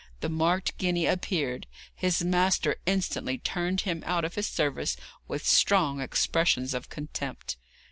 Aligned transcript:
The 0.21 0.29
marked 0.29 0.79
guinea 0.79 1.05
appeared. 1.05 1.67
His 1.93 2.23
master 2.23 2.77
instantly 2.87 3.37
turned 3.37 3.81
him 3.81 4.01
out 4.03 4.25
of 4.25 4.33
his 4.33 4.47
service, 4.47 4.97
with 5.27 5.45
strong 5.45 6.01
expressions 6.01 6.73
of 6.73 6.89
contempt. 6.89 7.55